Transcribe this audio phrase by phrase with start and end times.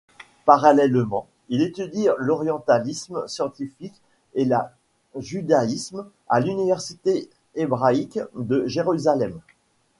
[0.45, 4.01] Parallèlement, il étudie l'orientalisme scientifique
[4.33, 4.73] et la
[5.15, 9.39] judaïsme à l'université hébraïque de Jérusalem.